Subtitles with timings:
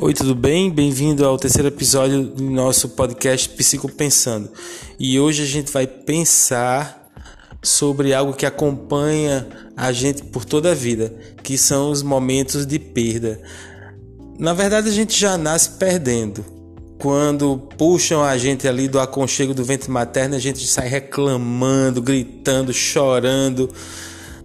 [0.00, 0.70] Oi, tudo bem?
[0.70, 4.48] Bem-vindo ao terceiro episódio do nosso podcast Psico Pensando.
[4.96, 7.10] E hoje a gente vai pensar
[7.60, 11.12] sobre algo que acompanha a gente por toda a vida,
[11.42, 13.42] que são os momentos de perda.
[14.38, 16.44] Na verdade, a gente já nasce perdendo.
[17.00, 22.72] Quando puxam a gente ali do aconchego do ventre materno, a gente sai reclamando, gritando,
[22.72, 23.68] chorando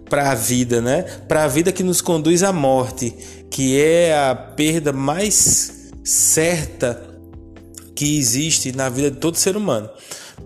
[0.08, 1.02] para a vida, né?
[1.26, 3.14] Para a vida que nos conduz à morte,
[3.50, 7.14] que é a perda mais certa
[7.94, 9.88] que existe na vida de todo ser humano.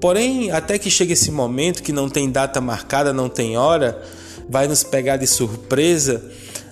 [0.00, 4.00] Porém, até que chegue esse momento que não tem data marcada, não tem hora,
[4.48, 6.22] vai nos pegar de surpresa,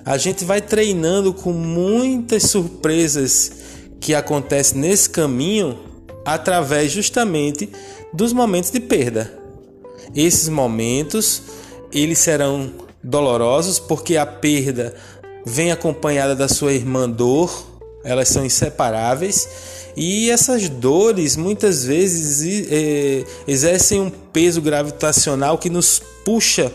[0.05, 3.51] a gente vai treinando com muitas surpresas
[4.01, 5.79] que acontecem nesse caminho
[6.25, 7.69] através justamente
[8.13, 9.33] dos momentos de perda.
[10.15, 11.43] Esses momentos
[11.93, 12.73] eles serão
[13.03, 14.95] dolorosos porque a perda
[15.45, 17.67] vem acompanhada da sua irmã dor,
[18.03, 19.49] elas são inseparáveis
[19.97, 26.71] e essas dores muitas vezes é, exercem um peso gravitacional que nos puxa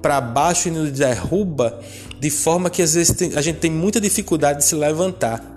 [0.00, 1.80] para baixo e nos derruba
[2.18, 5.52] de forma que às vezes a gente tem muita dificuldade de se levantar.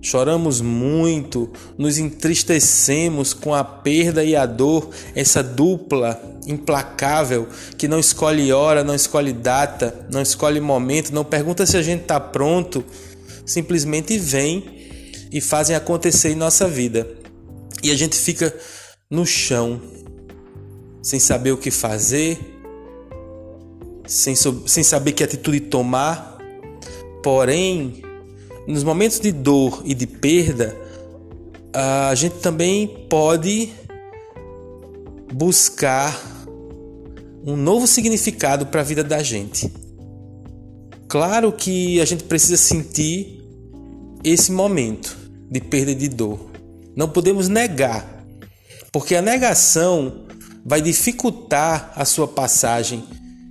[0.00, 7.98] Choramos muito, nos entristecemos com a perda e a dor, essa dupla implacável que não
[7.98, 12.84] escolhe hora, não escolhe data, não escolhe momento, não pergunta se a gente está pronto,
[13.44, 14.64] simplesmente vem
[15.30, 17.08] e fazem acontecer em nossa vida.
[17.82, 18.54] E a gente fica
[19.10, 19.80] no chão,
[21.02, 22.38] sem saber o que fazer,
[24.06, 26.38] sem, sem saber que atitude tomar.
[27.22, 28.02] Porém,
[28.66, 30.76] nos momentos de dor e de perda,
[31.72, 33.72] a gente também pode
[35.32, 36.31] buscar
[37.44, 39.72] um novo significado para a vida da gente.
[41.08, 43.42] Claro que a gente precisa sentir
[44.24, 45.16] esse momento
[45.50, 46.50] de perda de dor.
[46.96, 48.24] Não podemos negar,
[48.90, 50.26] porque a negação
[50.64, 53.04] vai dificultar a sua passagem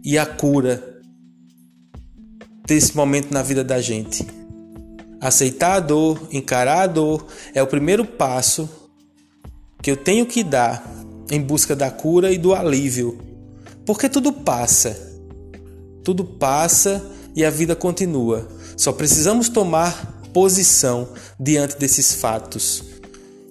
[0.03, 1.01] e a cura
[2.65, 4.25] desse momento na vida da gente.
[5.19, 8.69] Aceitar a dor, encarar a dor é o primeiro passo
[9.81, 10.83] que eu tenho que dar
[11.29, 13.30] em busca da cura e do alívio.
[13.85, 14.97] Porque tudo passa.
[16.03, 17.03] Tudo passa
[17.35, 18.47] e a vida continua.
[18.75, 21.09] Só precisamos tomar posição
[21.39, 22.83] diante desses fatos.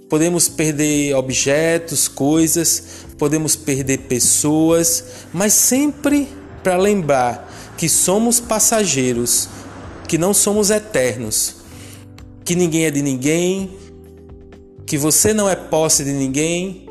[0.08, 2.82] Podemos perder objetos, coisas,
[3.16, 6.28] podemos perder pessoas, mas sempre
[6.64, 9.48] para lembrar que somos passageiros,
[10.08, 11.60] que não somos eternos
[12.50, 13.70] que ninguém é de ninguém,
[14.84, 16.90] que você não é posse de ninguém,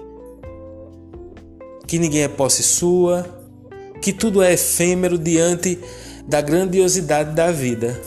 [1.89, 3.27] que ninguém é posse sua,
[3.99, 5.79] que tudo é efêmero diante
[6.27, 7.99] da grandiosidade da vida.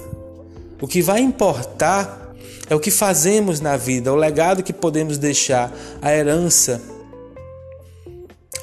[0.81, 2.33] O que vai importar
[2.71, 6.81] é o que fazemos na vida, o legado que podemos deixar, a herança,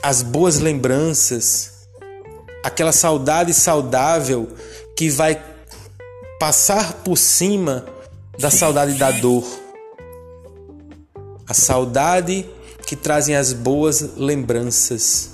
[0.02, 1.90] as boas lembranças,
[2.64, 4.48] aquela saudade saudável
[4.96, 5.44] que vai
[6.40, 7.86] passar por cima
[8.40, 9.46] da saudade da dor.
[11.46, 12.46] A saudade
[12.90, 15.30] que trazem as boas lembranças.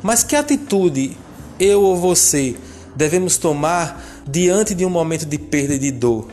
[0.00, 1.16] Mas que atitude
[1.58, 2.54] eu ou você
[2.94, 6.28] devemos tomar diante de um momento de perda e de dor?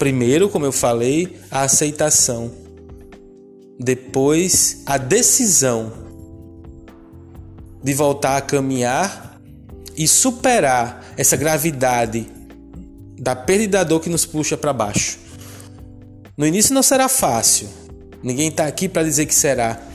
[0.00, 2.50] Primeiro, como eu falei, a aceitação.
[3.78, 5.92] Depois, a decisão
[7.80, 9.40] de voltar a caminhar
[9.96, 12.26] e superar essa gravidade
[13.16, 15.20] da perda e da dor que nos puxa para baixo.
[16.36, 17.68] No início não será fácil.
[18.24, 19.89] Ninguém está aqui para dizer que será.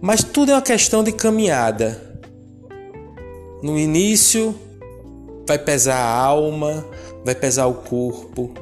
[0.00, 2.00] Mas tudo é uma questão de caminhada.
[3.62, 4.54] No início
[5.46, 6.86] vai pesar a alma,
[7.24, 8.52] vai pesar o corpo,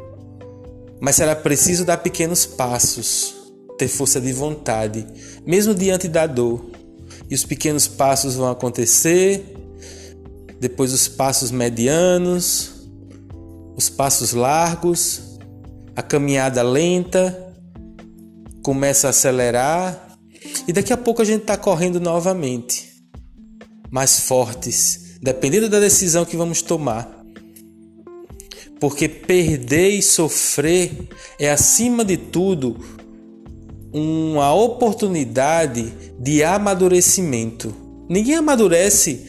[1.00, 3.34] mas será preciso dar pequenos passos,
[3.76, 5.06] ter força de vontade,
[5.44, 6.64] mesmo diante da dor.
[7.28, 9.44] E os pequenos passos vão acontecer,
[10.58, 12.88] depois os passos medianos,
[13.76, 15.26] os passos largos
[15.96, 17.54] a caminhada lenta,
[18.62, 20.05] começa a acelerar
[20.66, 22.92] e daqui a pouco a gente está correndo novamente,
[23.90, 27.24] mais fortes, dependendo da decisão que vamos tomar.
[28.80, 31.08] Porque perder e sofrer
[31.38, 32.76] é, acima de tudo,
[33.92, 37.74] uma oportunidade de amadurecimento.
[38.08, 39.24] Ninguém amadurece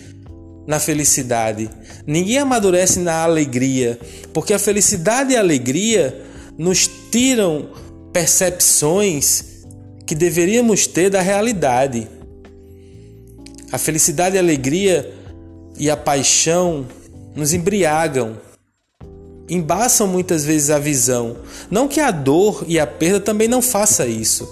[0.67, 1.69] na felicidade,
[2.05, 3.97] ninguém amadurece na alegria,
[4.33, 6.25] porque a felicidade e a alegria
[6.57, 7.69] nos tiram
[8.11, 9.56] percepções
[10.07, 12.07] que deveríamos ter da realidade.
[13.69, 15.13] A felicidade, a alegria
[15.77, 16.87] e a paixão
[17.35, 18.37] nos embriagam,
[19.49, 21.35] embaçam muitas vezes a visão.
[21.69, 24.47] Não que a dor e a perda também não faça isso,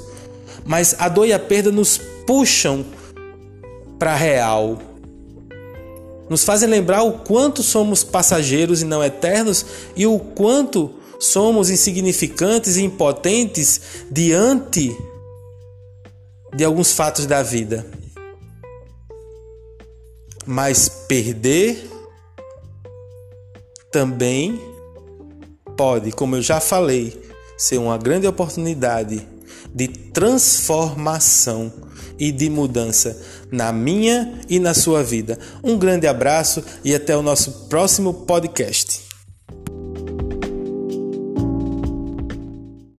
[0.66, 1.98] mas a dor e a perda nos
[2.28, 2.86] puxam
[3.98, 4.78] para a real.
[6.30, 9.66] Nos fazem lembrar o quanto somos passageiros e não eternos
[9.96, 13.80] e o quanto somos insignificantes e impotentes
[14.12, 14.94] diante
[16.56, 17.86] de alguns fatos da vida.
[20.46, 21.90] Mas perder
[23.92, 24.60] também
[25.78, 27.22] pode, como eu já falei,
[27.58, 29.28] ser uma grande oportunidade
[29.74, 31.72] de transformação
[32.18, 35.38] e de mudança na minha e na sua vida.
[35.64, 39.05] Um grande abraço e até o nosso próximo podcast.